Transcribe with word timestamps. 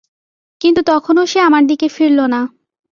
কিন্তু 0.61 0.81
তখনো 0.87 1.21
সে 1.25 1.39
আমার 1.39 1.63
দিকে 1.67 1.87
ফিরল 1.87 2.19
না। 2.25 2.41